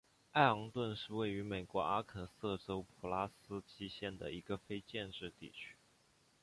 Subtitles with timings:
[0.31, 5.75] 艾昂顿是位于美国阿肯色州普拉斯基县的一个非建制地区。